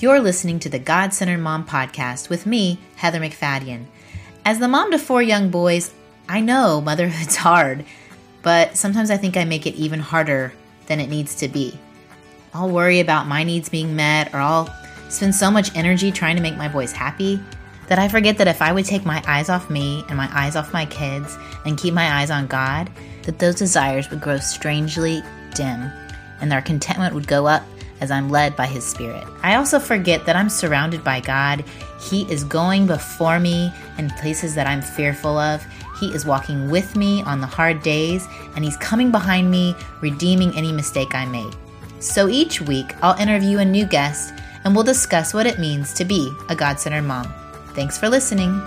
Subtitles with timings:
[0.00, 3.84] You're listening to the God Centered Mom podcast with me, Heather McFadden.
[4.46, 5.92] As the mom to four young boys,
[6.26, 7.84] I know motherhood's hard,
[8.40, 10.54] but sometimes I think I make it even harder
[10.86, 11.78] than it needs to be.
[12.54, 14.74] I'll worry about my needs being met, or I'll
[15.10, 17.38] spend so much energy trying to make my boys happy
[17.88, 20.56] that I forget that if I would take my eyes off me and my eyes
[20.56, 21.36] off my kids
[21.66, 22.88] and keep my eyes on God,
[23.24, 25.22] that those desires would grow strangely
[25.54, 25.92] dim
[26.40, 27.64] and their contentment would go up
[28.00, 29.26] as I'm led by His Spirit.
[29.42, 31.64] I also forget that I'm surrounded by God.
[32.00, 35.64] He is going before me in places that I'm fearful of.
[35.98, 38.26] He is walking with me on the hard days,
[38.56, 41.54] and He's coming behind me, redeeming any mistake I made.
[42.00, 44.32] So each week, I'll interview a new guest
[44.64, 47.32] and we'll discuss what it means to be a God centered mom.
[47.74, 48.60] Thanks for listening.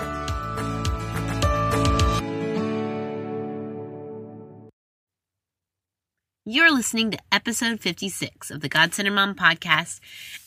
[6.53, 9.99] You're listening to episode 56 of the God Centered Mom podcast,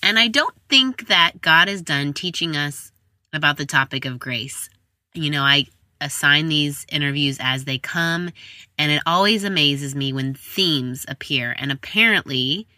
[0.04, 2.92] and I don't think that God is done teaching us
[3.32, 4.70] about the topic of grace.
[5.14, 5.66] You know, I
[6.00, 8.30] assign these interviews as they come,
[8.78, 11.56] and it always amazes me when themes appear.
[11.58, 12.68] And apparently,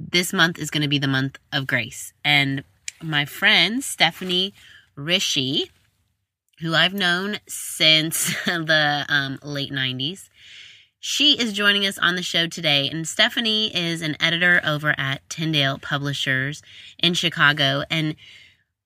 [0.00, 2.14] this month is going to be the month of grace.
[2.24, 2.64] And
[3.02, 4.54] my friend Stephanie
[4.96, 5.68] Rische,
[6.60, 10.30] who I've known since the um, late 90s,
[11.04, 15.28] she is joining us on the show today, and Stephanie is an editor over at
[15.28, 16.62] Tyndale Publishers
[16.96, 18.14] in Chicago, and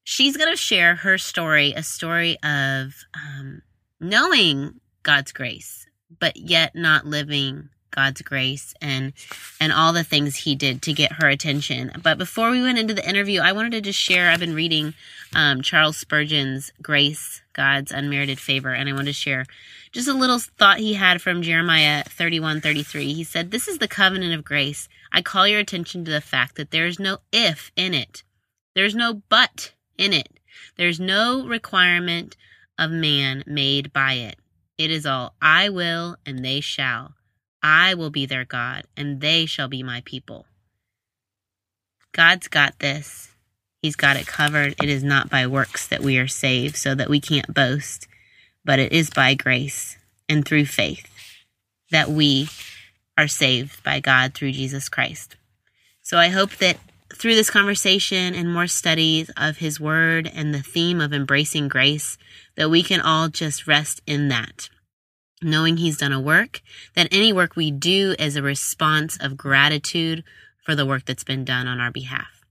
[0.02, 3.60] she's going to share her story a story of um,
[4.00, 5.86] knowing God's grace,
[6.18, 9.12] but yet not living God's grace and
[9.60, 11.92] and all the things he did to get her attention.
[12.02, 14.30] But before we went into the interview, I wanted to just share.
[14.30, 14.94] I've been reading
[15.34, 19.44] um, Charles Spurgeon's "Grace, God's Unmerited Favor," and I want to share
[19.96, 23.14] just a little thought he had from Jeremiah 31 33.
[23.14, 24.90] He said, This is the covenant of grace.
[25.10, 28.22] I call your attention to the fact that there is no if in it,
[28.74, 30.38] there's no but in it,
[30.76, 32.36] there's no requirement
[32.78, 34.36] of man made by it.
[34.76, 37.14] It is all I will and they shall.
[37.62, 40.44] I will be their God and they shall be my people.
[42.12, 43.30] God's got this.
[43.80, 44.74] He's got it covered.
[44.82, 48.06] It is not by works that we are saved, so that we can't boast
[48.66, 49.96] but it is by grace
[50.28, 51.08] and through faith
[51.92, 52.48] that we
[53.16, 55.36] are saved by God through Jesus Christ.
[56.02, 56.76] So I hope that
[57.14, 62.18] through this conversation and more studies of His Word and the theme of embracing grace,
[62.56, 64.68] that we can all just rest in that.
[65.40, 66.60] Knowing He's done a work,
[66.94, 70.24] that any work we do is a response of gratitude
[70.64, 72.44] for the work that's been done on our behalf.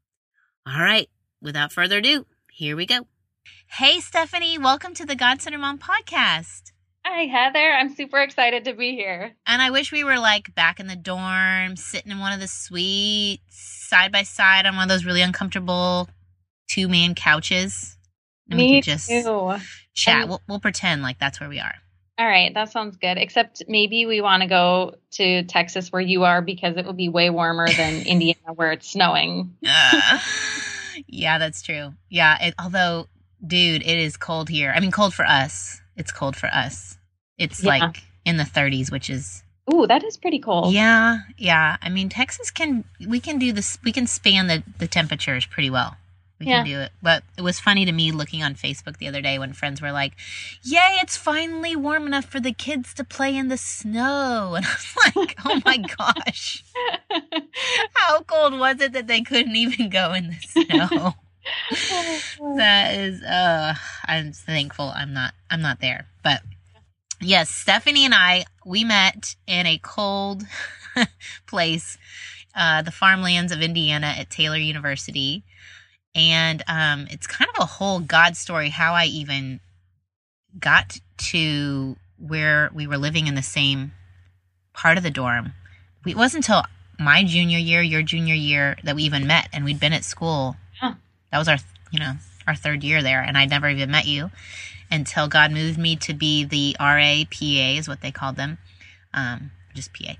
[0.66, 1.10] All right,
[1.42, 3.06] without further ado, here we go.
[3.68, 6.72] Hey, Stephanie, welcome to the God Center Mom podcast.
[7.06, 7.60] Hi, Heather.
[7.74, 9.34] I'm super excited to be here.
[9.46, 12.48] And I wish we were like back in the dorm, sitting in one of the
[12.48, 13.42] suites,
[13.90, 16.10] side by side on one of those really uncomfortable
[16.70, 17.98] two man couches.
[18.50, 19.58] And Me we could just too.
[19.94, 20.28] chat.
[20.28, 21.74] we'll, we'll pretend like that's where we are.
[22.18, 23.18] All right, that sounds good.
[23.18, 27.10] Except maybe we want to go to Texas where you are because it will be
[27.10, 29.58] way warmer than Indiana where it's snowing.
[29.68, 30.20] uh,
[31.08, 31.94] yeah, that's true.
[32.10, 33.08] Yeah, it, although
[33.48, 34.74] dude, it is cold here.
[34.76, 35.82] I mean, cold for us.
[35.96, 36.98] It's cold for us.
[37.38, 37.70] It's yeah.
[37.70, 39.44] like in the 30s, which is.
[39.74, 40.74] Ooh, that is pretty cold.
[40.74, 41.78] Yeah, yeah.
[41.82, 43.80] I mean, Texas can we can do this.
[43.84, 45.98] We can span the the temperatures pretty well.
[46.40, 46.58] We yeah.
[46.58, 46.92] can do it.
[47.02, 49.92] But it was funny to me looking on Facebook the other day when friends were
[49.92, 50.14] like,
[50.62, 54.70] "Yay, it's finally warm enough for the kids to play in the snow." And I
[54.70, 56.64] was like, "Oh my gosh,
[57.94, 61.16] how cold was it that they couldn't even go in the snow?"
[62.58, 63.76] That is uh
[64.06, 66.08] I'm thankful I'm not I'm not there.
[66.24, 66.42] But
[67.22, 70.44] yes, Stephanie and I we met in a cold
[71.48, 71.98] place,
[72.56, 75.44] uh the farmlands of Indiana at Taylor University.
[76.14, 79.60] And um it's kind of a whole God story how I even
[80.60, 83.92] got to where we were living in the same
[84.74, 85.54] part of the dorm.
[86.06, 86.64] It wasn't until
[86.98, 90.56] my junior year, your junior year, that we even met, and we'd been at school
[91.36, 91.58] that was our,
[91.92, 92.14] you know,
[92.48, 94.32] our third year there, and I'd never even met you
[94.90, 98.58] until God moved me to be the RA PA is what they called them,
[99.14, 100.14] um, just PA,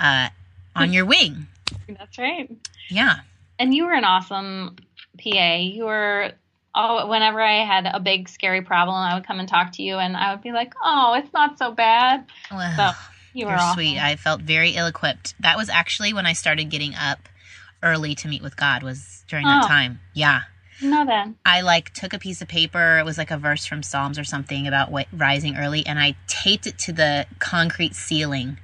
[0.00, 0.28] uh,
[0.74, 1.46] on your wing.
[1.88, 2.50] That's right.
[2.88, 3.18] Yeah.
[3.60, 4.74] And you were an awesome
[5.22, 5.54] PA.
[5.54, 6.32] You were
[6.74, 9.98] oh, whenever I had a big scary problem, I would come and talk to you,
[9.98, 12.98] and I would be like, "Oh, it's not so bad." Well, so
[13.34, 13.74] you were awesome.
[13.74, 13.98] sweet.
[13.98, 15.40] I felt very ill-equipped.
[15.40, 17.20] That was actually when I started getting up
[17.84, 18.82] early to meet with God.
[18.82, 19.68] Was during that oh.
[19.68, 20.00] time.
[20.12, 20.40] Yeah.
[20.82, 21.36] No, then.
[21.44, 22.98] I like took a piece of paper.
[22.98, 26.14] It was like a verse from Psalms or something about what, rising early, and I
[26.26, 28.58] taped it to the concrete ceiling.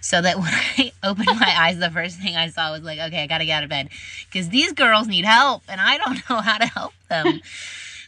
[0.00, 3.22] so that when I opened my eyes, the first thing I saw was like, okay,
[3.22, 3.88] I got to get out of bed
[4.30, 7.40] because these girls need help and I don't know how to help them.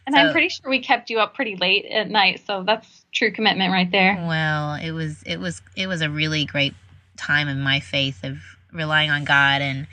[0.07, 3.05] And So- I'm pretty sure we kept you up pretty late at night, so that's
[3.13, 4.15] true commitment right there.
[4.27, 6.75] Well, it was it was it was a really great
[7.19, 8.39] time in my faith of
[8.73, 9.87] relying on God and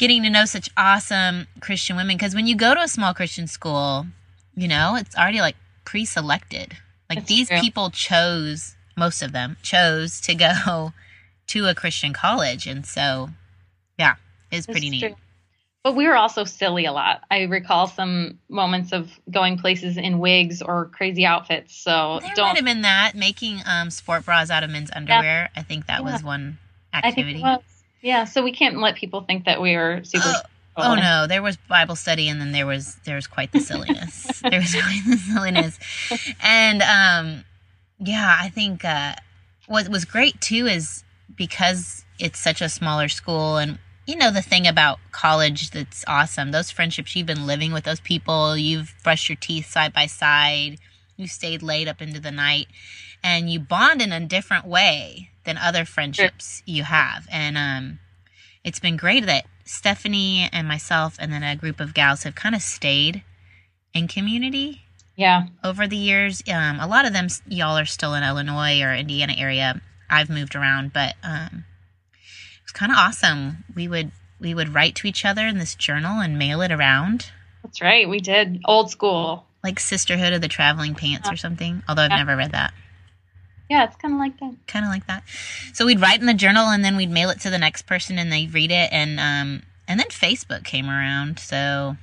[0.00, 3.46] getting to know such awesome Christian women because when you go to a small Christian
[3.46, 4.06] school,
[4.56, 6.76] you know, it's already like pre-selected.
[7.10, 7.60] Like That's these true.
[7.60, 10.92] people chose most of them chose to go
[11.48, 13.28] to a Christian college and so
[13.98, 14.14] yeah,
[14.50, 15.00] it's pretty neat.
[15.00, 15.16] true.
[15.84, 17.22] But we were also silly a lot.
[17.30, 21.74] I recall some moments of going places in wigs or crazy outfits.
[21.76, 22.56] So There might don't.
[22.56, 25.50] have been that making um sport bras out of men's underwear.
[25.54, 26.26] I think that was Yeah.
[26.26, 26.58] one
[26.92, 27.42] I think activity.
[28.02, 30.24] Yeah, so we can't let people think that we are super.
[30.26, 30.40] Oh,
[30.76, 34.40] Oh no, there was Bible study and then there was there was quite the silliness.
[34.42, 35.78] there was quite the silliness.
[36.42, 37.44] And um
[37.98, 39.14] yeah, I think uh
[39.66, 41.04] what was great too is
[41.36, 46.52] because it's such a smaller school and you know the thing about college that's awesome.
[46.52, 50.78] Those friendships you've been living with those people, you've brushed your teeth side by side,
[51.16, 52.68] you stayed late up into the night
[53.22, 57.26] and you bond in a different way than other friendships you have.
[57.30, 57.98] And um
[58.64, 62.54] it's been great that Stephanie and myself and then a group of gals have kind
[62.54, 63.22] of stayed
[63.94, 64.82] in community
[65.16, 66.42] Yeah, over the years.
[66.52, 69.80] Um, a lot of them, y'all are still in Illinois or Indiana area.
[70.10, 71.64] I've moved around, but um,
[72.12, 73.64] it was kind of awesome.
[73.74, 74.10] We would
[74.40, 77.30] we would write to each other in this journal and mail it around,
[77.62, 78.08] that's right.
[78.08, 79.46] We did old school.
[79.62, 81.82] like Sisterhood of the Traveling Pants or something.
[81.88, 82.16] Although I've Yeah.
[82.16, 82.72] never read that.
[83.70, 84.54] Yeah, it's kind of like that.
[84.66, 85.22] kind of like that.
[85.72, 88.18] So we'd write in the journal and then we'd mail it to the next person
[88.18, 91.96] and they'd read it and um and then Facebook came around, so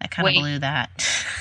[0.00, 0.90] that kind of blew that.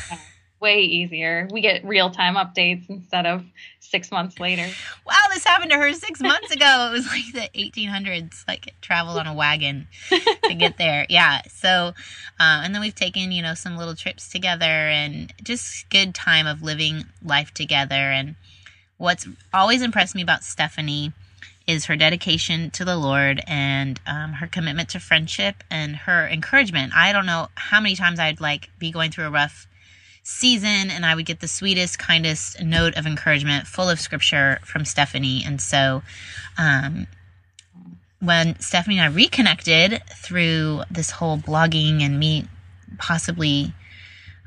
[0.59, 1.47] Way easier.
[1.51, 3.45] We get real time updates instead of
[3.79, 4.67] six months later.
[5.05, 6.89] wow, this happened to her six months ago.
[6.89, 11.05] It was like the 1800s, like travel on a wagon to get there.
[11.09, 11.41] Yeah.
[11.47, 11.69] So,
[12.39, 16.47] uh, and then we've taken, you know, some little trips together and just good time
[16.47, 17.93] of living life together.
[18.11, 18.35] And
[18.97, 21.13] what's always impressed me about Stephanie
[21.67, 26.93] is her dedication to the Lord and um, her commitment to friendship and her encouragement.
[26.95, 29.67] I don't know how many times I'd like be going through a rough
[30.23, 34.85] season and I would get the sweetest, kindest note of encouragement full of scripture from
[34.85, 35.43] Stephanie.
[35.45, 36.03] And so,
[36.57, 37.07] um,
[38.19, 42.47] when Stephanie and I reconnected through this whole blogging and me
[42.97, 43.73] possibly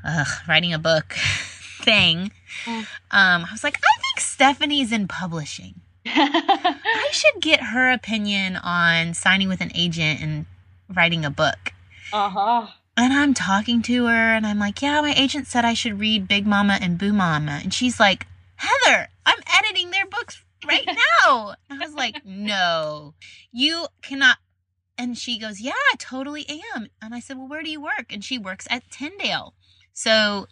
[0.03, 1.13] uh, writing a book
[1.81, 2.31] thing.
[2.67, 5.81] Um, I was like, I think Stephanie's in publishing.
[6.05, 10.45] I should get her opinion on signing with an agent and
[10.93, 11.73] writing a book.
[12.13, 12.67] uh huh.
[12.97, 16.27] And I'm talking to her and I'm like, yeah, my agent said I should read
[16.27, 17.59] Big Mama and Boo Mama.
[17.63, 18.27] And she's like,
[18.57, 20.85] Heather, I'm editing their books right
[21.25, 21.55] now.
[21.69, 23.13] And I was like, no,
[23.51, 24.37] you cannot.
[24.97, 26.45] And she goes, yeah, I totally
[26.75, 26.87] am.
[27.01, 28.11] And I said, well, where do you work?
[28.11, 29.53] And she works at Tyndale.
[29.93, 30.47] So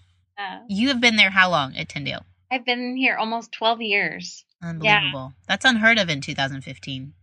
[0.68, 2.26] You have been there how long at Tyndale?
[2.52, 4.46] I've been here almost 12 years.
[4.62, 5.34] Unbelievable.
[5.48, 7.14] That's unheard of in 2015.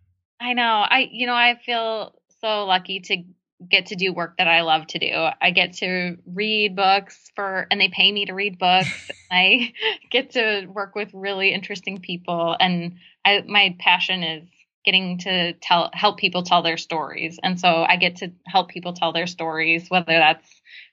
[0.41, 0.63] I know.
[0.63, 3.25] I you know, I feel so lucky to
[3.69, 5.29] get to do work that I love to do.
[5.41, 9.11] I get to read books for and they pay me to read books.
[9.31, 9.73] I
[10.11, 14.49] get to work with really interesting people and I my passion is
[14.85, 17.41] getting to tell help people tell their stories.
[17.43, 20.49] And so I get to help people tell their stories whether that's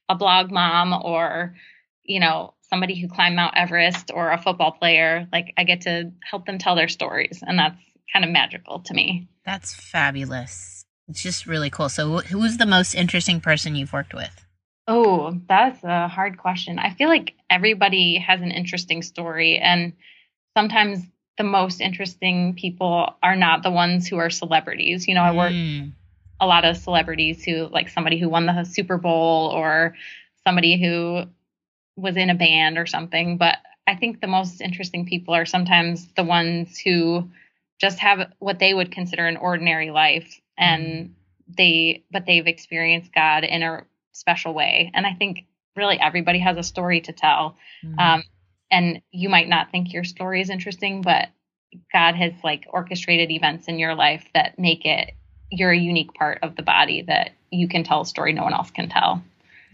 [0.09, 1.55] a blog mom or
[2.03, 5.27] you know, somebody who climbed Mount Everest or a football player.
[5.31, 7.77] Like I get to help them tell their stories and that's
[8.11, 9.27] kind of magical to me.
[9.45, 10.85] That's fabulous.
[11.07, 11.89] It's just really cool.
[11.89, 14.45] So, who's the most interesting person you've worked with?
[14.87, 16.79] Oh, that's a hard question.
[16.79, 19.93] I feel like everybody has an interesting story, and
[20.55, 20.99] sometimes
[21.37, 25.07] the most interesting people are not the ones who are celebrities.
[25.07, 25.91] You know, I work Mm,
[26.39, 29.95] a lot of celebrities who, like somebody who won the Super Bowl or
[30.45, 31.23] somebody who
[31.95, 33.37] was in a band or something.
[33.37, 33.57] But
[33.87, 37.29] I think the most interesting people are sometimes the ones who
[37.79, 41.15] just have what they would consider an ordinary life and
[41.57, 43.83] they but they've experienced God in a
[44.13, 44.91] special way.
[44.93, 45.45] And I think
[45.75, 47.57] really everybody has a story to tell.
[47.83, 47.99] mm.
[47.99, 48.23] Um,
[48.71, 51.29] and you might not think your story is interesting, but
[51.91, 55.13] God has like orchestrated events in your life that make it
[55.51, 58.53] you're a unique part of the body that you can tell a story no one
[58.53, 59.23] else can tell.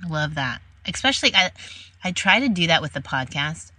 [0.09, 0.61] Love that.
[0.85, 1.51] Especially, I,
[2.03, 3.71] I try to do that with the podcast.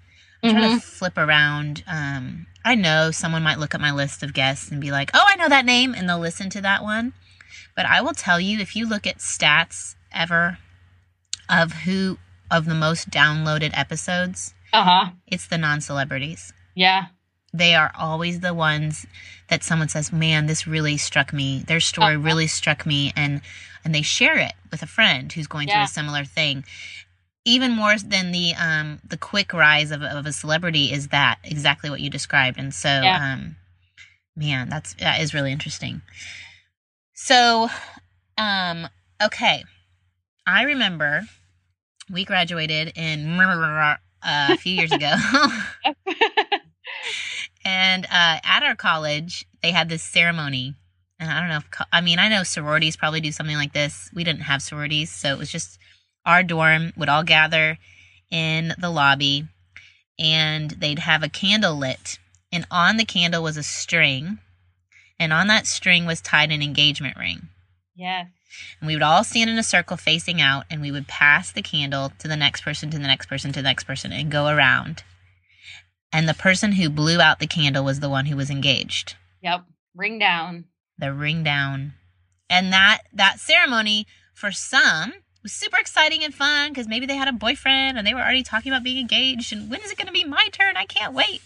[0.43, 0.75] I try Mhm.
[0.75, 1.83] to flip around.
[1.87, 5.25] Um, I know someone might look at my list of guests and be like, "Oh,
[5.27, 7.13] I know that name," and they'll listen to that one.
[7.77, 10.59] But I will tell you, if you look at stats ever
[11.49, 12.19] of who
[12.51, 15.11] of the most downloaded episodes, Uh huh.
[15.27, 16.53] it's the non-celebrities.
[16.75, 17.07] Yeah.
[17.53, 19.07] they are always the ones
[19.49, 21.65] that someone says, "Man, this really struck me.
[21.67, 22.23] Their story Uh-huh.
[22.25, 23.41] really struck me," and
[23.85, 26.65] and they share it with a friend who's going through a similar thing.
[27.45, 31.89] Even more than the um the quick rise of, of a celebrity is that exactly
[31.91, 33.35] what you described, and so Yeah.
[33.35, 33.57] um,
[34.37, 36.03] man, that's that is really interesting.
[37.15, 37.69] So,
[38.39, 38.89] um,
[39.23, 39.65] okay,
[40.47, 41.23] I remember
[42.11, 45.15] we graduated in uh, a few years ago.
[47.65, 50.75] And uh, at our college, they had this ceremony.
[51.19, 54.11] And I don't know if, I mean, I know sororities probably do something like this.
[54.15, 55.11] We didn't have sororities.
[55.11, 55.79] So it was just
[56.25, 57.79] our dorm would all gather
[58.31, 59.49] in the lobby
[60.19, 62.19] and they'd have a candle lit.
[62.53, 64.39] And on the candle was a string.
[65.19, 67.49] And on that string was tied an engagement ring.
[67.95, 68.27] yes.
[68.81, 71.63] And we would all stand in a circle facing out and we would pass the
[71.63, 74.49] candle to the next person, to the next person, to the next person, and go
[74.49, 75.05] around.
[76.13, 79.15] And the person who blew out the candle was the one who was engaged.
[79.41, 79.67] Yep.
[79.95, 80.65] Ring down.
[80.99, 81.93] The ring down.
[82.49, 85.13] And that that ceremony for some
[85.43, 88.43] was super exciting and fun because maybe they had a boyfriend and they were already
[88.43, 90.77] talking about being engaged and when is it going to be my turn?
[90.77, 91.43] I can't wait.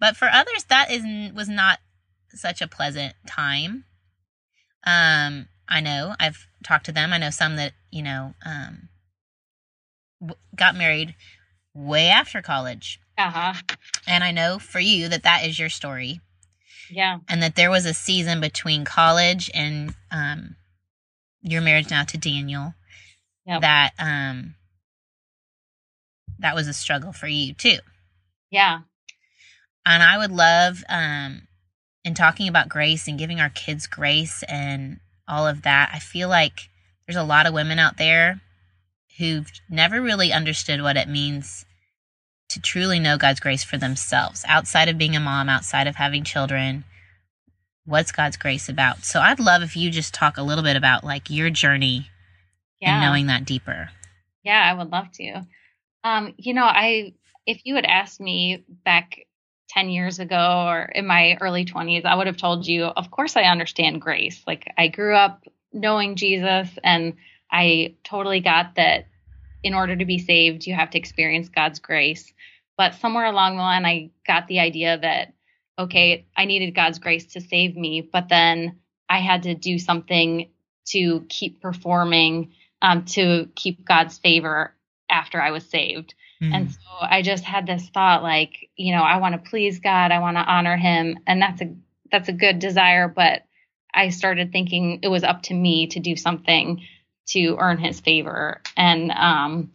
[0.00, 1.78] But for others that is was not
[2.30, 3.84] such a pleasant time.
[4.84, 7.12] Um I know I've talked to them.
[7.12, 8.88] I know some that, you know, um
[10.20, 11.14] w- got married
[11.74, 13.00] way after college.
[13.16, 13.54] Uh huh.
[14.06, 16.20] And I know for you that that is your story
[16.90, 17.18] Yeah.
[17.28, 20.56] and that there was a season between college and um,
[21.40, 22.74] your marriage now to Daniel
[23.46, 23.60] Yep.
[23.60, 24.54] that um,
[26.38, 27.78] that was a struggle for you too.
[28.50, 28.80] Yeah.
[29.86, 31.46] And I would love um,
[32.04, 35.90] in talking about grace and giving our kids grace and all of that.
[35.92, 36.68] I feel like
[37.06, 38.40] there's a lot of women out there
[39.18, 41.64] who've never really understood what it means
[42.48, 46.24] to truly know God's grace for themselves outside of being a mom, outside of having
[46.24, 46.84] children.
[47.84, 49.04] What's God's grace about?
[49.04, 52.10] So I'd love if you just talk a little bit about like your journey
[52.80, 52.94] Yeah.
[52.94, 53.90] and knowing that deeper.
[54.42, 55.46] Yeah, I would love to.
[56.04, 57.14] Um, you know, I
[57.46, 59.26] if you had asked me back
[59.70, 63.36] 10 years ago or in my early 20s, I would have told you, of course
[63.36, 64.42] I understand grace.
[64.46, 67.14] Like I grew up knowing Jesus and
[67.50, 69.06] I totally got that
[69.62, 72.32] in order to be saved, you have to experience God's grace.
[72.76, 75.32] But somewhere along the line I got the idea that
[75.78, 78.78] okay, I needed God's grace to save me, but then
[79.08, 80.50] I had to do something
[80.86, 82.52] to keep performing
[82.84, 84.74] um, to keep God's favor
[85.08, 86.14] after I was saved.
[86.42, 86.54] Mm.
[86.54, 90.12] And so I just had this thought like, you know, I want to please God,
[90.12, 91.74] I want to honor him, and that's a
[92.12, 93.42] that's a good desire, but
[93.92, 96.82] I started thinking it was up to me to do something
[97.28, 98.60] to earn his favor.
[98.76, 99.72] And um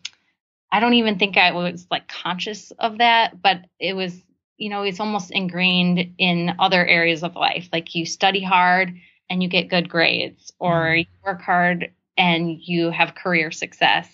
[0.72, 4.16] I don't even think I was like conscious of that, but it was,
[4.58, 7.70] you know, it's almost ingrained in other areas of life.
[7.74, 8.94] Like you study hard
[9.32, 11.00] and you get good grades, or Mhm.
[11.00, 14.08] you work hard and you have career success.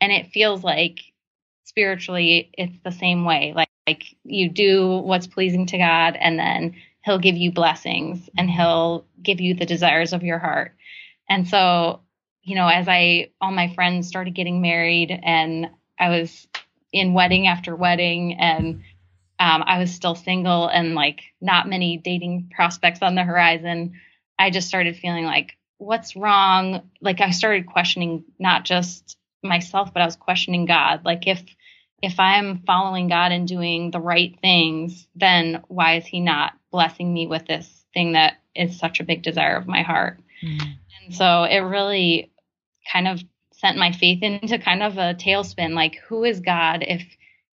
[0.00, 0.98] And it feels like
[1.64, 3.54] spiritually it's the same way.
[3.56, 8.50] Like like you do what's pleasing to God and then he'll give you blessings and
[8.50, 10.76] he'll give you the desires of your heart.
[11.28, 12.00] And so,
[12.42, 16.46] you know, as I all my friends started getting married and I was
[16.92, 18.82] in wedding after wedding and
[19.38, 23.94] um, I was still single and like not many dating prospects on the horizon.
[24.38, 26.82] I just started feeling like, what's wrong?
[27.00, 31.04] Like I started questioning not just myself, but I was questioning God.
[31.04, 31.42] Like if
[32.02, 37.12] if I'm following God and doing the right things, then why is He not blessing
[37.12, 40.20] me with this thing that is such a big desire of my heart?
[40.42, 40.76] Mm.
[41.04, 42.32] And so it really
[42.90, 43.22] kind of
[43.52, 47.04] sent my faith into kind of a tailspin like, who is God if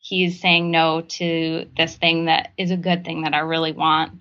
[0.02, 4.14] He's saying no to this thing that is a good thing that I really want?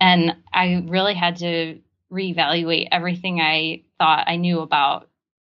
[0.00, 1.80] And I really had to
[2.12, 5.08] reevaluate everything I thought I knew about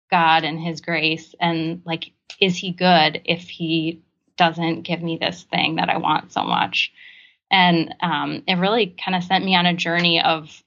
[0.10, 1.34] God and His grace.
[1.40, 4.02] And like, is He good if He
[4.38, 6.92] doesn't give me this thing that I want so much?
[7.52, 10.64] And um, it really kind of sent me on a journey of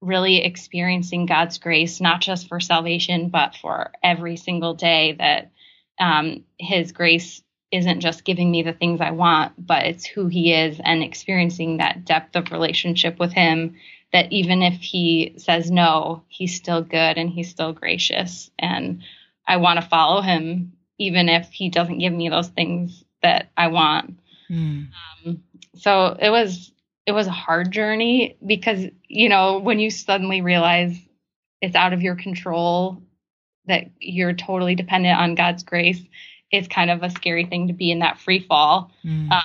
[0.00, 5.52] really experiencing God's grace, not just for salvation, but for every single day that
[5.98, 10.52] um, His grace isn't just giving me the things I want, but it's who He
[10.52, 13.76] is and experiencing that depth of relationship with Him.
[14.12, 18.50] That even if He says no, He's still good and He's still gracious.
[18.58, 19.02] And
[19.46, 23.68] I want to follow Him, even if He doesn't give me those things that I
[23.68, 24.18] want
[24.50, 24.88] Mm.
[25.76, 26.72] so it was
[27.06, 30.94] it was a hard journey because you know when you suddenly realize
[31.62, 33.00] it's out of your control
[33.66, 36.02] that you're totally dependent on God's grace
[36.50, 39.28] it's kind of a scary thing to be in that free fall Mm.
[39.30, 39.40] Uh,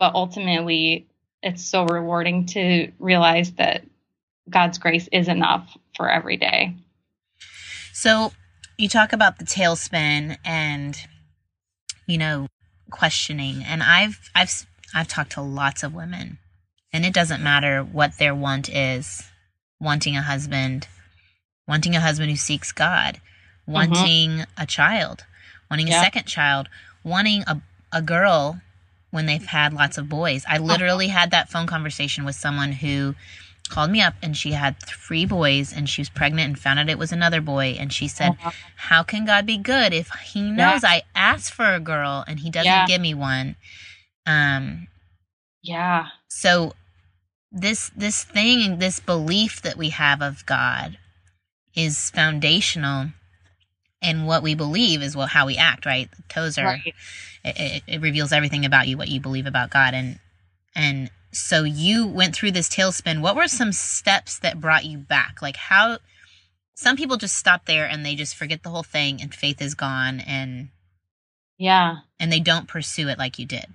[0.00, 1.06] but ultimately
[1.42, 3.84] it's so rewarding to realize that
[4.48, 6.74] God's grace is enough for every day.
[7.92, 8.32] So
[8.76, 10.98] you talk about the tailspin and
[12.06, 12.46] you know
[12.90, 16.38] questioning and I've I've I've talked to lots of women
[16.92, 19.22] and it doesn't matter what their want is
[19.80, 20.88] wanting a husband
[21.66, 23.72] wanting a husband who seeks God mm-hmm.
[23.72, 24.62] wanting mm-hmm.
[24.62, 25.24] a child
[25.70, 26.00] wanting yeah.
[26.00, 26.68] a second child
[27.04, 27.60] wanting a
[27.92, 28.60] a girl
[29.10, 30.44] when they've had lots of boys.
[30.48, 33.14] I literally had that phone conversation with someone who
[33.68, 36.88] called me up and she had three boys and she was pregnant and found out
[36.88, 38.50] it was another boy and she said uh-huh.
[38.76, 40.90] how can god be good if he knows yeah.
[40.90, 42.86] i asked for a girl and he doesn't yeah.
[42.86, 43.56] give me one
[44.26, 44.88] um
[45.62, 46.72] yeah so
[47.50, 50.98] this this thing this belief that we have of god
[51.74, 53.08] is foundational
[54.02, 56.94] and what we believe is well how we act right the tozer right.
[57.44, 60.18] it, it, reveals everything about you what you believe about god and
[60.74, 63.20] and so you went through this tailspin.
[63.20, 65.42] What were some steps that brought you back?
[65.42, 65.98] Like how
[66.74, 69.74] some people just stop there and they just forget the whole thing and faith is
[69.74, 70.68] gone and
[71.58, 71.96] yeah.
[72.20, 73.66] and they don't pursue it like you did.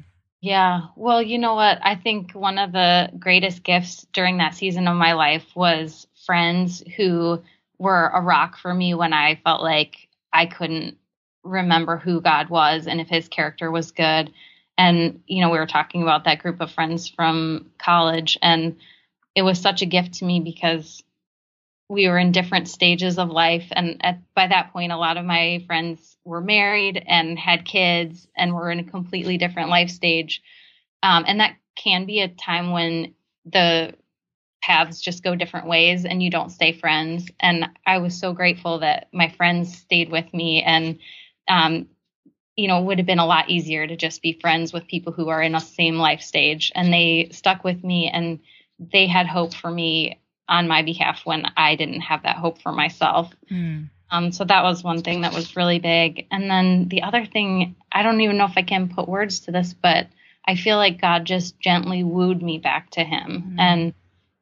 [0.42, 0.88] Yeah.
[0.96, 1.80] Well you know what?
[1.82, 6.84] I think one of the greatest gifts during that season of my life was friends
[6.96, 7.42] who
[7.78, 10.98] were a rock for me when i felt like I couldn't
[11.44, 14.32] remember who God was and if his character was good.
[14.78, 18.78] And, you know, we were talking about that group of friends from college, and
[19.36, 21.04] it was such a gift to me because
[21.90, 23.68] we were in different stages of life.
[23.72, 28.28] And at, by that point, a lot of my friends were married and had kids
[28.36, 30.42] and were in a completely different life stage.
[31.04, 33.14] Um, and that can be a time when
[33.46, 33.94] the
[34.62, 37.30] paths just go different ways and you don't stay friends.
[37.40, 41.00] And I was so grateful that my friends stayed with me and,
[41.48, 41.88] um,
[42.56, 45.12] you know, it would have been a lot easier to just be friends with people
[45.12, 46.72] who are in the same life stage.
[46.76, 48.40] And they stuck with me and
[48.80, 52.72] they had hope for me on my behalf when I didn't have that hope for
[52.72, 53.34] myself.
[53.50, 53.90] Mm.
[54.12, 56.28] Um, so that was one thing that was really big.
[56.30, 59.52] And then the other thing, I don't even know if I can put words to
[59.52, 60.08] this, but
[60.46, 63.56] I feel like God just gently wooed me back to Him.
[63.56, 63.60] Mm.
[63.60, 63.94] And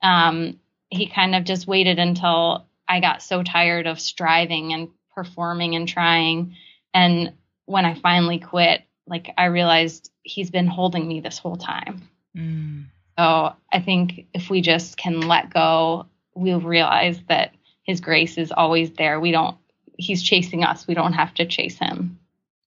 [0.02, 5.76] um, he kind of just waited until I got so tired of striving and performing
[5.76, 6.58] and trying.
[6.93, 7.34] And
[7.71, 12.01] when I finally quit, like I realized he's been holding me this whole time.
[12.36, 12.86] Mm.
[13.17, 17.53] So I think if we just can let go, we'll realize that
[17.84, 19.19] his grace is always there.
[19.19, 19.57] We don't,
[19.97, 20.88] he's chasing us.
[20.88, 22.19] We don't have to chase him.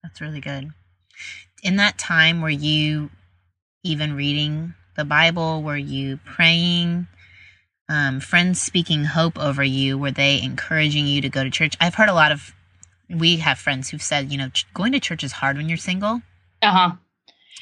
[0.03, 0.71] That's really good.
[1.63, 3.11] In that time, were you
[3.83, 5.63] even reading the Bible?
[5.63, 7.07] Were you praying?
[7.89, 9.99] um, friends speaking hope over you?
[9.99, 11.77] Were they encouraging you to go to church?
[11.81, 12.55] I've heard a lot of,
[13.09, 16.23] we have friends who've said, you know, going to church is hard when you're single.
[16.63, 16.93] Uh huh.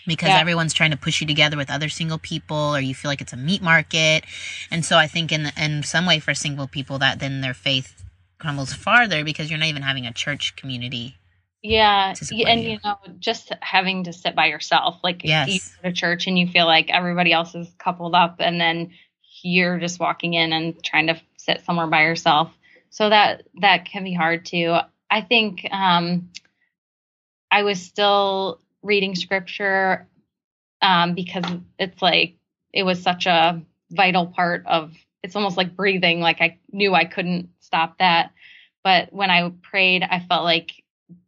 [0.07, 0.41] Because yeah.
[0.41, 3.33] everyone's trying to push you together with other single people, or you feel like it's
[3.33, 4.25] a meat market,
[4.71, 7.55] and so I think in the, in some way for single people that then their
[7.55, 8.03] faith
[8.39, 11.19] crumbles farther because you're not even having a church community
[11.63, 12.71] yeah, and you.
[12.71, 12.79] you.
[12.85, 15.49] know, just having to sit by yourself, like yes.
[15.49, 18.93] you go to church and you feel like everybody else is coupled up, and then
[19.43, 22.53] you're just walking in and trying to sit somewhere by yourself.
[22.91, 24.77] So that that can be hard too.
[25.13, 26.31] I think um,
[27.51, 30.09] I was still reading scripture
[30.81, 31.45] um, because
[31.79, 32.37] it's like
[32.73, 34.95] it was such a vital part of.
[35.23, 36.21] It's almost like breathing.
[36.21, 38.33] Like I knew I couldn't stop that.
[38.83, 40.83] But when I prayed, I felt like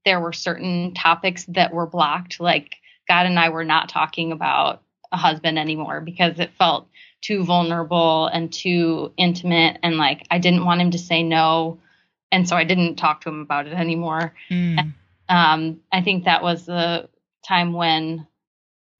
[0.06, 2.40] there were certain topics that were blocked.
[2.40, 6.88] Like God and I were not talking about a husband anymore because it felt
[7.20, 11.80] too vulnerable and too intimate and like I didn't want him to say no
[12.34, 14.34] and so I didn't talk to him about it anymore.
[14.50, 14.78] Mm.
[14.78, 14.94] And,
[15.28, 17.08] um, I think that was the
[17.46, 18.26] time when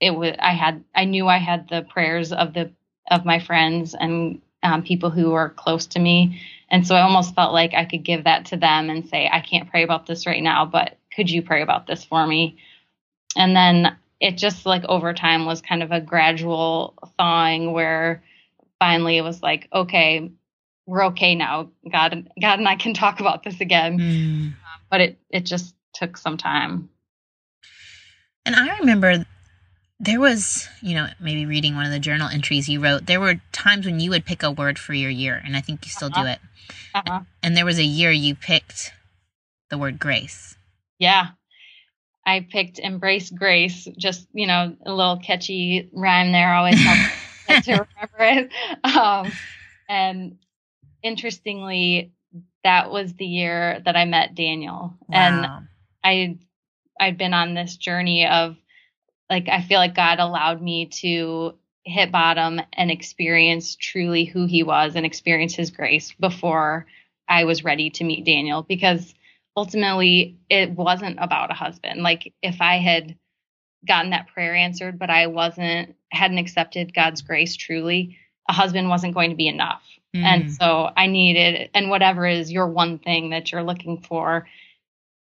[0.00, 2.70] it was I had I knew I had the prayers of the
[3.10, 7.34] of my friends and um, people who are close to me and so I almost
[7.34, 10.26] felt like I could give that to them and say I can't pray about this
[10.26, 12.56] right now but could you pray about this for me
[13.36, 18.22] and then it just like over time was kind of a gradual thawing where
[18.78, 20.30] finally it was like, okay,
[20.86, 21.70] we're okay now.
[21.90, 23.98] God, God and I can talk about this again.
[23.98, 24.54] Mm.
[24.90, 26.90] But it it just took some time.
[28.46, 29.24] And I remember
[30.00, 33.06] there was, you know, maybe reading one of the journal entries you wrote.
[33.06, 35.84] There were times when you would pick a word for your year, and I think
[35.84, 36.22] you still uh-huh.
[36.22, 36.38] do it.
[36.94, 37.20] Uh-huh.
[37.42, 38.92] And there was a year you picked
[39.70, 40.56] the word grace.
[40.98, 41.28] Yeah.
[42.26, 47.72] I picked Embrace Grace, just, you know, a little catchy rhyme there always helps to
[47.72, 48.48] remember
[48.82, 48.86] it.
[48.96, 49.30] Um,
[49.88, 50.38] and
[51.04, 52.12] interestingly,
[52.64, 54.94] that was the year that I met Daniel.
[55.06, 55.16] Wow.
[55.16, 55.68] And
[56.02, 56.38] I
[56.98, 58.56] I'd been on this journey of
[59.30, 64.62] like I feel like God allowed me to hit bottom and experience truly who he
[64.62, 66.86] was and experience his grace before
[67.28, 69.14] I was ready to meet Daniel because
[69.56, 72.02] ultimately it wasn't about a husband.
[72.02, 73.16] Like if I had
[73.86, 78.16] gotten that prayer answered, but I wasn't, hadn't accepted God's grace truly,
[78.48, 79.82] a husband wasn't going to be enough.
[80.14, 80.22] Mm.
[80.22, 84.46] And so I needed, and whatever is your one thing that you're looking for,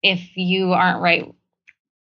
[0.03, 1.33] if you aren't right,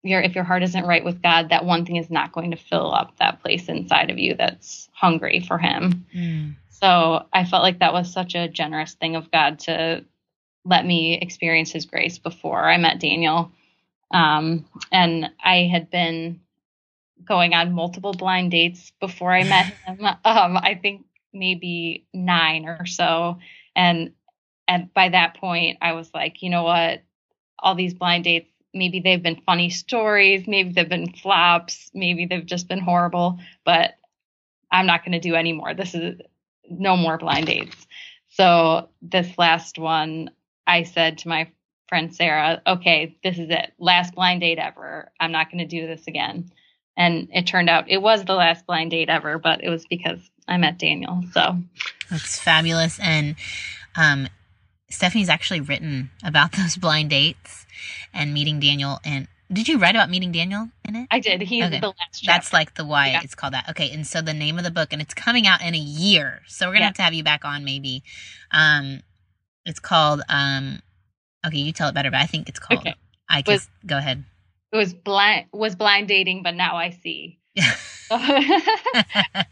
[0.02, 2.56] your if your heart isn't right with God, that one thing is not going to
[2.56, 6.06] fill up that place inside of you that's hungry for Him.
[6.14, 6.54] Mm.
[6.68, 10.04] So I felt like that was such a generous thing of God to
[10.64, 13.52] let me experience His grace before I met Daniel.
[14.10, 16.40] Um, and I had been
[17.24, 20.04] going on multiple blind dates before I met him.
[20.04, 23.38] Um, I think maybe nine or so.
[23.74, 24.12] And
[24.68, 27.02] and by that point, I was like, you know what?
[27.58, 32.46] All these blind dates, maybe they've been funny stories, maybe they've been flops, maybe they've
[32.46, 33.94] just been horrible, but
[34.70, 35.74] I'm not going to do any more.
[35.74, 36.20] This is
[36.68, 37.86] no more blind dates.
[38.28, 40.30] So this last one,
[40.66, 41.50] I said to my
[41.88, 43.72] friend Sarah, okay, this is it.
[43.78, 45.10] Last blind date ever.
[45.18, 46.52] I'm not going to do this again.
[46.96, 50.29] And it turned out it was the last blind date ever, but it was because
[50.48, 51.22] I met Daniel.
[51.32, 51.58] So
[52.10, 52.98] that's fabulous.
[53.00, 53.36] And
[53.96, 54.28] um,
[54.90, 57.66] Stephanie's actually written about those blind dates
[58.12, 58.98] and meeting Daniel.
[59.04, 61.08] And did you write about meeting Daniel in it?
[61.10, 61.42] I did.
[61.42, 61.80] He's okay.
[61.80, 62.20] the last.
[62.22, 62.26] Chapter.
[62.26, 63.20] That's like the why yeah.
[63.22, 63.68] it's called that.
[63.70, 63.90] Okay.
[63.90, 66.40] And so the name of the book, and it's coming out in a year.
[66.46, 66.86] So we're gonna yeah.
[66.86, 68.02] have to have you back on maybe.
[68.50, 69.02] Um,
[69.64, 70.22] it's called.
[70.28, 70.80] Um,
[71.46, 72.80] okay, you tell it better, but I think it's called.
[72.80, 72.94] Okay.
[73.28, 73.68] I guess.
[73.86, 74.24] Go ahead.
[74.72, 77.38] It was blind was blind dating, but now I see.
[77.56, 78.18] so,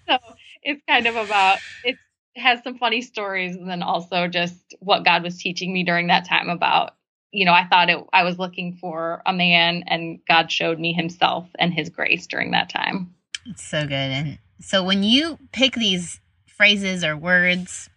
[0.07, 0.19] so
[0.63, 1.97] it's kind of about it
[2.37, 6.27] has some funny stories and then also just what God was teaching me during that
[6.27, 6.95] time about
[7.33, 10.93] you know I thought it I was looking for a man and God showed me
[10.93, 13.15] himself and his grace during that time.
[13.47, 13.93] It's so good.
[13.95, 17.89] And so when you pick these phrases or words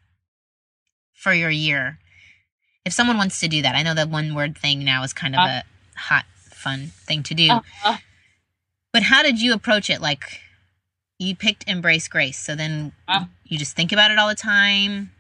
[1.14, 2.00] for your year,
[2.86, 5.36] if someone wants to do that, I know that one word thing now is kind
[5.36, 5.64] of uh, a
[6.00, 7.50] hot fun thing to do.
[7.84, 7.98] Uh,
[8.94, 10.02] but how did you approach it?
[10.02, 10.40] Like
[11.22, 12.40] you picked embrace grace.
[12.40, 15.12] So then uh, you just think about it all the time.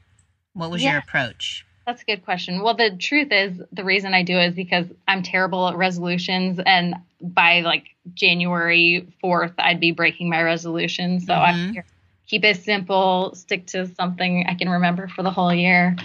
[0.53, 1.65] What was yeah, your approach?
[1.85, 2.61] That's a good question.
[2.61, 6.59] Well, the truth is, the reason I do it is because I'm terrible at resolutions,
[6.65, 11.19] and by like January 4th, I'd be breaking my resolution.
[11.19, 11.79] So mm-hmm.
[11.79, 11.83] I
[12.27, 15.95] keep it simple, stick to something I can remember for the whole year.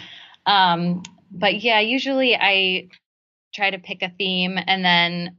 [0.45, 2.89] Um, but yeah, usually I
[3.55, 5.37] try to pick a theme and then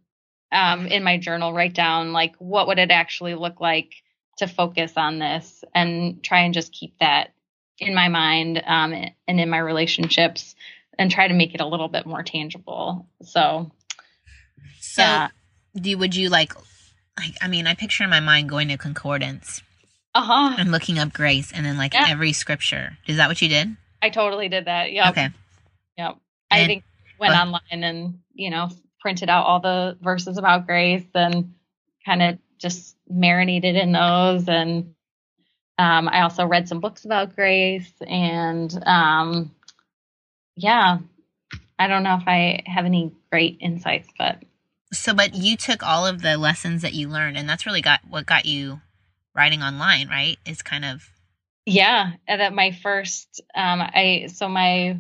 [0.52, 3.94] um, in my journal write down like what would it actually look like
[4.38, 7.34] to focus on this and try and just keep that
[7.80, 10.56] in my mind um, and in my relationships
[10.98, 13.08] and try to make it a little bit more tangible.
[13.24, 13.72] So,
[14.80, 15.28] so yeah.
[15.76, 16.54] do would you like
[17.20, 19.62] like I mean I picture in my mind going to concordance
[20.16, 20.56] uh-huh.
[20.58, 22.08] and looking up grace and then like yeah.
[22.10, 22.98] every scripture.
[23.06, 23.76] Is that what you did?
[24.02, 24.92] I totally did that.
[24.92, 25.10] Yeah.
[25.10, 25.30] Okay.
[25.98, 26.18] Yep.
[26.50, 26.84] I think
[27.20, 28.70] went online and you know
[29.00, 31.54] printed out all the verses about grace and
[32.06, 34.48] kind of just marinated in those.
[34.48, 34.94] And
[35.78, 37.92] um, I also read some books about grace.
[38.08, 39.52] And um,
[40.56, 41.00] yeah,
[41.80, 44.44] I don't know if I have any great insights, but.
[44.94, 48.02] So, but you took all of the lessons that you learned, and that's really got
[48.10, 48.82] what got you
[49.36, 50.38] writing online, right?
[50.46, 51.10] Is kind of.
[51.66, 54.98] Yeah, that my first, um, I so my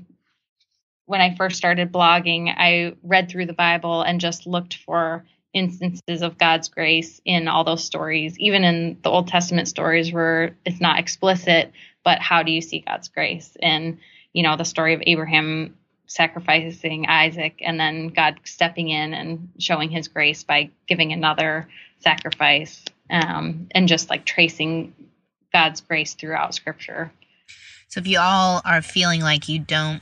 [1.05, 5.25] when I first started blogging, I read through the Bible and just looked for
[5.57, 10.55] instances of God's grace in all those stories, even in the Old Testament stories where
[10.65, 11.71] it's not explicit,
[12.03, 13.57] but how do you see God's grace?
[13.61, 13.97] And,
[14.33, 19.89] you know, the story of Abraham sacrificing Isaac and then God stepping in and showing
[19.89, 21.67] his grace by giving another
[21.99, 24.93] sacrifice um, and just like tracing
[25.51, 27.11] God's grace throughout scripture.
[27.89, 30.01] So if you all are feeling like you don't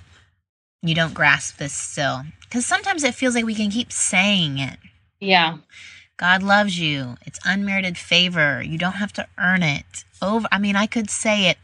[0.81, 4.77] you don't grasp this still because sometimes it feels like we can keep saying it
[5.19, 5.57] yeah.
[6.17, 7.17] God loves you.
[7.25, 8.61] It's unmerited favor.
[8.63, 10.05] You don't have to earn it.
[10.21, 11.57] Over I mean, I could say it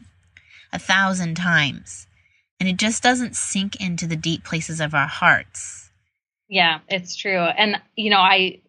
[0.72, 2.06] a thousand times.
[2.60, 5.90] And it just doesn't sink into the deep places of our hearts.
[6.48, 7.40] Yeah, it's true.
[7.40, 8.60] And you know, I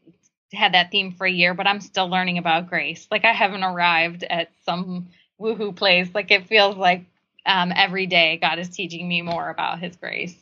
[0.53, 3.07] had that theme for a year, but I'm still learning about grace.
[3.11, 6.09] Like I haven't arrived at some woohoo place.
[6.13, 7.05] Like it feels like
[7.45, 10.35] um, every day God is teaching me more about His grace.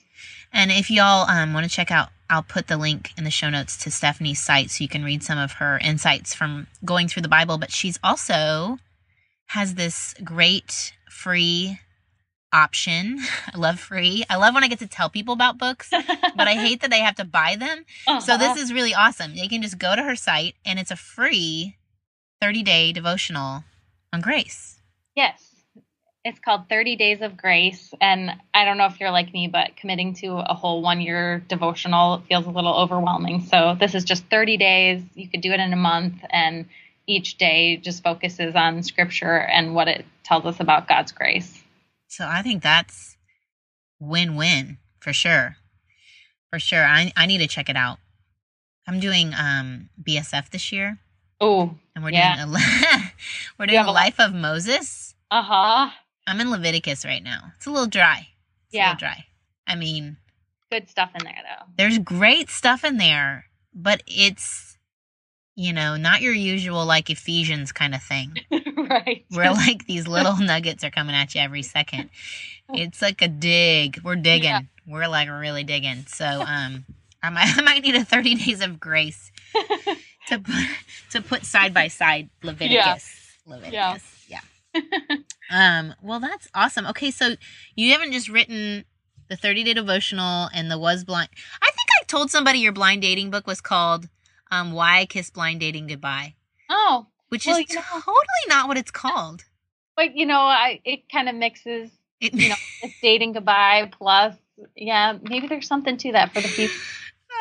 [0.54, 3.50] And if y'all um, want to check out, I'll put the link in the show
[3.50, 7.24] notes to Stephanie's site so you can read some of her insights from going through
[7.24, 7.58] the Bible.
[7.58, 8.80] But she's also
[9.48, 11.78] has this great free
[12.54, 13.20] option.
[13.54, 14.24] I love free.
[14.30, 17.00] I love when I get to tell people about books, but I hate that they
[17.00, 17.86] have to buy them.
[18.08, 18.22] Uh-huh.
[18.22, 19.36] So this is really awesome.
[19.36, 21.76] They can just go to her site and it's a free
[22.40, 23.66] 30 day devotional
[24.14, 24.80] on grace.
[25.16, 25.51] Yes.
[26.24, 27.94] It's called 30 Days of Grace.
[28.00, 31.44] And I don't know if you're like me, but committing to a whole one year
[31.48, 33.42] devotional feels a little overwhelming.
[33.42, 35.02] So this is just 30 days.
[35.16, 36.24] You could do it in a month.
[36.30, 36.68] And
[37.08, 41.64] each day just focuses on scripture and what it tells us about God's grace.
[42.08, 43.18] So I think that's
[44.00, 45.58] win win for sure.
[46.52, 46.84] For sure.
[46.84, 47.98] I, I need to check it out.
[48.88, 51.00] I'm doing um, BSF this year.
[51.40, 52.46] Oh, and we're yeah.
[52.46, 53.12] doing a
[53.58, 55.16] we're doing a life of Moses.
[55.32, 55.90] Uh huh.
[56.32, 57.52] I'm in Leviticus right now.
[57.58, 58.30] It's a little dry.
[58.68, 59.26] It's yeah, a little dry.
[59.68, 60.16] I mean,
[60.72, 61.66] good stuff in there though.
[61.78, 64.78] There's great stuff in there, but it's
[65.56, 68.38] you know not your usual like Ephesians kind of thing.
[68.78, 69.26] right.
[69.32, 72.10] Where like these little nuggets are coming at you every second.
[72.70, 74.00] It's like a dig.
[74.02, 74.44] We're digging.
[74.44, 74.62] Yeah.
[74.88, 76.06] We're like really digging.
[76.08, 76.86] So um,
[77.22, 79.34] I might I might need a 30 days of grace
[80.28, 80.68] to put
[81.10, 83.38] to put side by side Leviticus.
[83.46, 83.54] Yeah.
[83.54, 83.74] Leviticus.
[83.74, 83.98] Yeah.
[85.52, 86.86] um, well that's awesome.
[86.88, 87.36] Okay, so
[87.76, 88.86] you haven't just written
[89.30, 91.30] the 30 day devotional and the was blind.
[91.62, 94.08] I think I told somebody your blind dating book was called
[94.50, 96.36] um Why I Kiss Blind Dating Goodbye.
[96.70, 97.08] Oh.
[97.30, 99.46] Which well, is totally not what it's called.
[99.96, 104.36] But you know, I it kind of mixes it, you know, it's dating goodbye plus
[104.76, 106.76] yeah, maybe there's something to that for the people.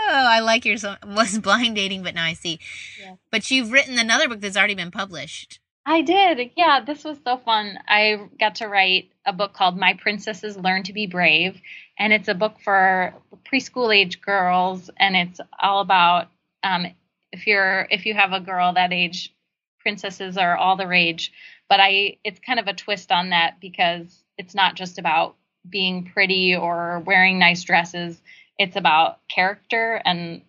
[0.08, 2.58] Oh, I like your was blind dating, but now I see.
[3.00, 3.14] Yeah.
[3.30, 5.60] But you've written another book that's already been published.
[5.86, 6.52] I did.
[6.56, 7.78] Yeah, this was so fun.
[7.88, 11.60] I got to write a book called My Princesses Learn to Be Brave,
[11.98, 13.14] and it's a book for
[13.50, 16.28] preschool age girls, and it's all about
[16.62, 16.86] um,
[17.32, 19.34] if you're if you have a girl that age,
[19.80, 21.32] princesses are all the rage.
[21.68, 25.36] But I, it's kind of a twist on that because it's not just about
[25.68, 28.20] being pretty or wearing nice dresses
[28.60, 30.42] it's about character and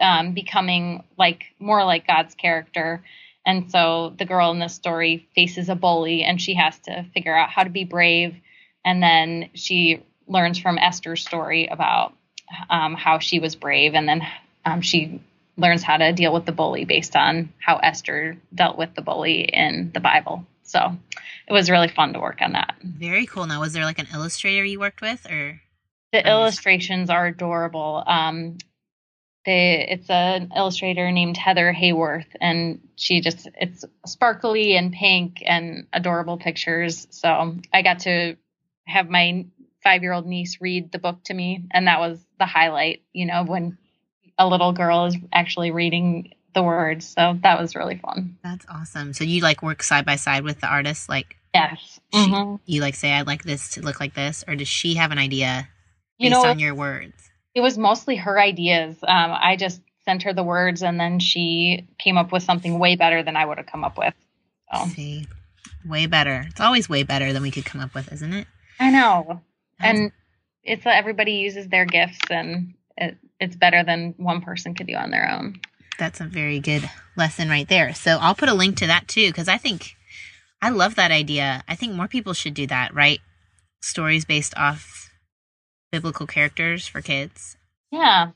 [0.00, 3.02] um, becoming like more like God's character.
[3.48, 7.34] And so the girl in this story faces a bully and she has to figure
[7.34, 8.36] out how to be brave.
[8.84, 12.12] And then she learns from Esther's story about
[12.68, 13.94] um, how she was brave.
[13.94, 14.20] And then
[14.66, 15.22] um, she
[15.56, 19.40] learns how to deal with the bully based on how Esther dealt with the bully
[19.40, 20.44] in the Bible.
[20.64, 20.94] So
[21.46, 22.74] it was really fun to work on that.
[22.84, 23.46] Very cool.
[23.46, 25.58] Now, was there like an illustrator you worked with or?
[26.12, 28.04] The illustrations are adorable.
[28.06, 28.58] Um,
[29.48, 35.86] they, it's an illustrator named Heather Heyworth, and she just it's sparkly and pink and
[35.90, 37.06] adorable pictures.
[37.10, 38.36] So I got to
[38.86, 39.46] have my
[39.82, 43.02] five year old niece read the book to me, and that was the highlight.
[43.14, 43.78] You know, when
[44.36, 48.36] a little girl is actually reading the words, so that was really fun.
[48.44, 49.14] That's awesome.
[49.14, 51.98] So you like work side by side with the artist, like yes.
[52.12, 52.56] She, mm-hmm.
[52.66, 55.18] You like say I'd like this to look like this, or does she have an
[55.18, 55.68] idea?
[56.18, 57.27] you based know, on your words?
[57.58, 58.96] It was mostly her ideas.
[59.02, 62.94] Um, I just sent her the words, and then she came up with something way
[62.94, 64.14] better than I would have come up with.
[64.72, 64.86] So.
[64.94, 65.26] See,
[65.84, 66.44] way better.
[66.48, 68.46] It's always way better than we could come up with, isn't it?
[68.78, 69.40] I know,
[69.80, 70.12] and
[70.62, 75.10] it's everybody uses their gifts, and it, it's better than one person could do on
[75.10, 75.60] their own.
[75.98, 77.92] That's a very good lesson right there.
[77.92, 79.96] So I'll put a link to that too, because I think
[80.62, 81.64] I love that idea.
[81.66, 83.18] I think more people should do that, right?
[83.80, 85.07] Stories based off
[85.90, 87.56] biblical characters for kids?
[87.90, 88.30] Yeah.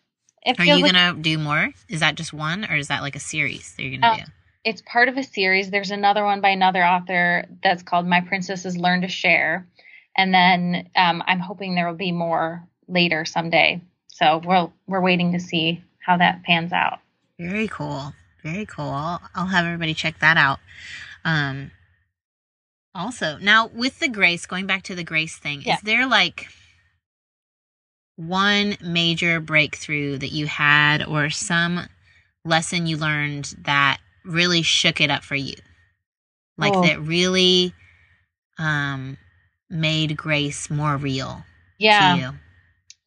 [0.58, 1.70] Are you like, gonna do more?
[1.88, 4.22] Is that just one, or is that like a series that you're gonna uh, do?
[4.64, 5.70] It's part of a series.
[5.70, 9.68] There's another one by another author that's called "My Princesses Learn to Share,"
[10.16, 13.80] and then um, I'm hoping there will be more later someday.
[14.08, 16.98] So we're we're waiting to see how that pans out.
[17.38, 18.12] Very cool.
[18.42, 18.90] Very cool.
[18.90, 20.58] I'll, I'll have everybody check that out.
[21.24, 21.70] Um,
[22.94, 25.76] also, now with the grace, going back to the grace thing, yeah.
[25.76, 26.48] is there like
[28.16, 31.80] one major breakthrough that you had or some
[32.44, 35.54] lesson you learned that really shook it up for you?
[36.56, 36.82] Like oh.
[36.82, 37.74] that really
[38.58, 39.16] um
[39.70, 41.42] made grace more real
[41.82, 42.32] yeah.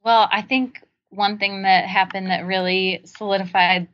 [0.03, 3.87] Well, I think one thing that happened that really solidified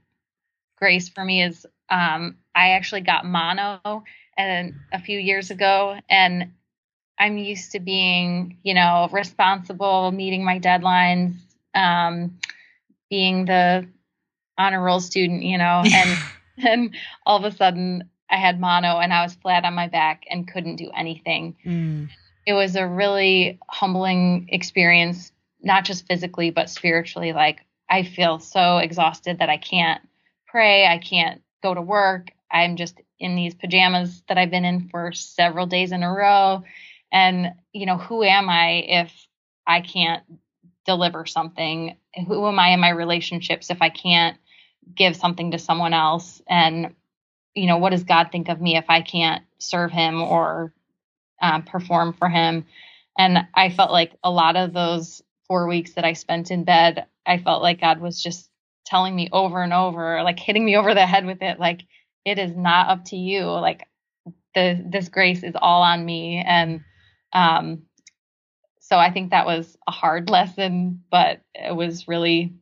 [0.78, 4.04] grace for me is um I actually got mono
[4.38, 6.54] and a few years ago and
[7.22, 11.36] I'm used to being, you know, responsible, meeting my deadlines,
[11.76, 12.40] um,
[13.12, 13.88] being the
[14.58, 16.18] honor roll student, you know, and
[16.58, 20.24] and all of a sudden I had mono and I was flat on my back
[20.32, 21.56] and couldn't do anything.
[21.64, 22.10] Mm.
[22.48, 25.32] It was a really humbling experience,
[25.62, 27.34] not just physically but spiritually.
[27.34, 30.02] Like I feel so exhausted that I can't
[30.48, 32.32] pray, I can't go to work.
[32.50, 36.64] I'm just in these pajamas that I've been in for several days in a row
[37.12, 39.28] and, you know, who am I if
[39.68, 40.24] I can't
[40.86, 41.98] deliver something?
[42.28, 44.38] Who am I in my relationships if I can't
[44.96, 46.42] give something to someone else?
[46.48, 46.96] And,
[47.54, 50.74] you know, what does God think of me if I can't serve him or
[51.42, 52.66] uh, perform for him.
[53.18, 57.08] And I felt like a lot of those four weeks that I spent in bed,
[57.26, 58.50] I felt like God was just
[58.86, 61.82] telling me over and over, like hitting me over the head with it, like,
[62.24, 63.46] it is not up to you.
[63.46, 63.88] Like,
[64.54, 66.44] the, this grace is all on me.
[66.46, 66.84] And,
[67.34, 67.84] um,
[68.80, 72.54] so I think that was a hard lesson, but it was really,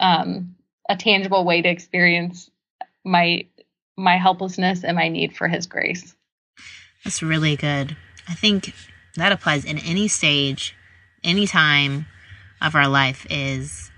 [0.00, 0.56] um,
[0.88, 2.50] a tangible way to experience
[3.04, 3.46] my,
[3.96, 6.16] my helplessness and my need for his grace.
[7.04, 7.96] That's really good.
[8.28, 8.74] I think
[9.16, 10.74] that applies in any stage,
[11.22, 12.06] any time
[12.60, 13.90] of our life is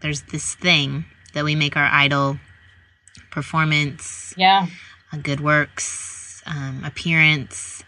[0.00, 2.38] there's this thing that we make our idol
[3.30, 4.66] performance, yeah,
[5.22, 7.84] good works, um, appearance,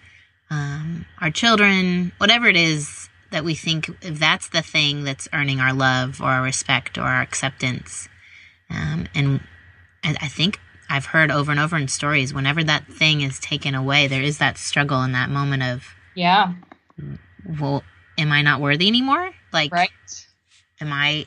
[0.51, 5.61] um, our children, whatever it is that we think if that's the thing that's earning
[5.61, 8.09] our love or our respect or our acceptance.
[8.71, 9.41] Um, and
[10.05, 10.59] I think
[10.89, 14.39] I've heard over and over in stories, whenever that thing is taken away, there is
[14.39, 15.85] that struggle in that moment of,
[16.15, 16.55] yeah,
[17.61, 17.83] well,
[18.17, 19.33] am I not worthy anymore?
[19.53, 19.91] Like, right.
[20.81, 21.27] am I,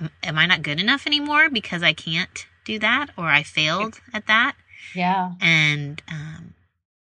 [0.00, 4.00] am, am I not good enough anymore because I can't do that or I failed
[4.14, 4.54] at that?
[4.94, 5.32] Yeah.
[5.40, 6.54] And, um,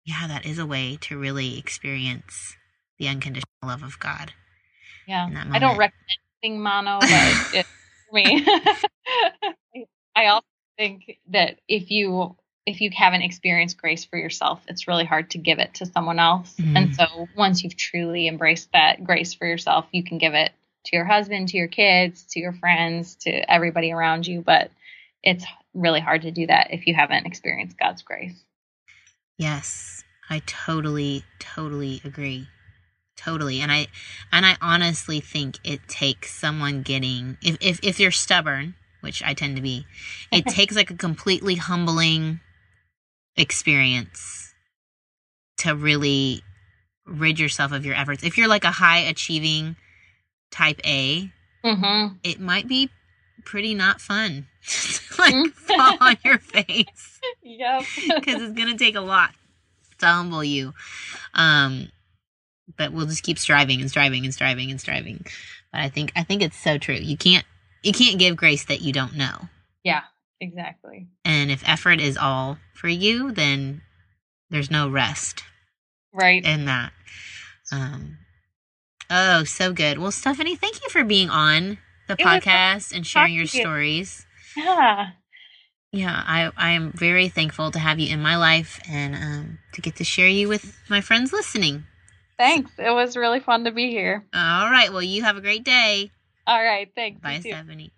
[0.08, 2.56] yeah, that is a way to really experience
[2.98, 4.32] the unconditional love of God.
[5.06, 5.30] Yeah.
[5.52, 7.10] I don't recommend being mono, but
[7.54, 7.70] it's
[8.10, 8.46] for me.
[10.16, 10.46] I also
[10.78, 15.38] think that if you if you haven't experienced grace for yourself, it's really hard to
[15.38, 16.54] give it to someone else.
[16.56, 16.78] Mm-hmm.
[16.78, 20.52] And so once you've truly embraced that grace for yourself, you can give it
[20.86, 24.42] to your husband, to your kids, to your friends, to everybody around you.
[24.42, 24.72] But
[25.22, 28.42] it's really hard to do that if you haven't experienced God's grace.
[29.38, 32.48] Yes, I totally, totally agree.
[33.16, 33.62] Totally.
[33.62, 33.88] And I
[34.32, 39.34] and I honestly think it takes someone getting if if, if you're stubborn, which I
[39.34, 39.86] tend to be,
[40.32, 42.40] it takes like a completely humbling
[43.36, 44.54] experience
[45.58, 46.44] to really
[47.06, 48.24] rid yourself of your efforts.
[48.24, 49.76] If you're like a high achieving
[50.52, 51.32] type A,
[51.64, 52.16] mm-hmm.
[52.24, 52.90] it might be
[53.48, 54.46] pretty not fun.
[55.20, 57.20] like fall on your face.
[57.42, 57.84] Yep.
[58.16, 59.32] Because it's gonna take a lot
[60.00, 60.74] to humble you.
[61.34, 61.88] Um,
[62.78, 65.26] but we'll just keep striving and striving and striving and striving.
[65.72, 66.96] But I think I think it's so true.
[66.96, 67.46] You can't
[67.84, 69.48] you can't give grace that you don't know.
[69.82, 70.04] Yeah,
[70.42, 71.08] exactly.
[71.24, 73.82] And if effort is all for you, then
[74.50, 75.44] there's no rest.
[76.14, 76.44] Right.
[76.46, 76.92] In that.
[77.72, 78.18] Um
[79.10, 80.00] Oh, so good.
[80.00, 84.26] Well, Stephanie, thank you for being on the it podcast and sharing your stories.
[84.56, 85.10] Yeah.
[85.92, 89.82] Yeah, I I am very thankful to have you in my life and um, to
[89.82, 91.86] get to share you with my friends listening.
[92.38, 92.72] Thanks.
[92.78, 94.26] It was really fun to be here.
[94.34, 94.92] All right.
[94.92, 96.12] Well, you have a great day.
[96.46, 96.90] All right.
[96.94, 97.22] Thanks.
[97.22, 97.92] Bye, Stephanie.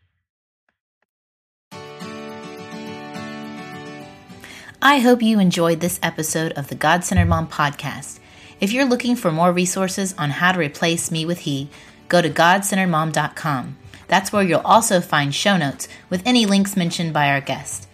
[4.82, 8.20] I hope you enjoyed this episode of the God Centered Mom podcast.
[8.62, 11.70] If you're looking for more resources on how to replace me with he,
[12.08, 13.78] go to godcenteredmom.com.
[14.10, 17.88] That's where you'll also find show notes with any links mentioned by our guest.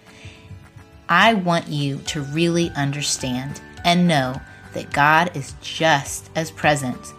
[1.08, 4.41] I want you to really understand and know
[4.73, 7.13] that God is just as present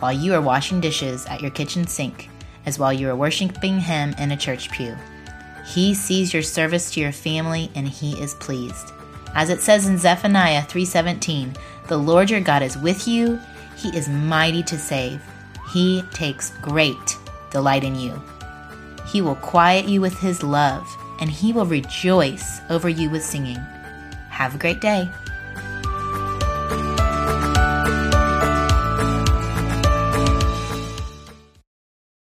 [0.00, 2.28] while you are washing dishes at your kitchen sink
[2.66, 4.96] as while you are worshiping Him in a church pew.
[5.66, 8.92] He sees your service to your family and He is pleased.
[9.34, 11.54] As it says in Zephaniah 3:17,
[11.86, 13.38] "The Lord your God is with you;
[13.76, 15.22] he is mighty to save.
[15.72, 17.16] He takes great
[17.50, 18.20] delight in you."
[19.10, 20.86] He will quiet you with his love,
[21.18, 23.58] and he will rejoice over you with singing.
[24.28, 25.10] Have a great day.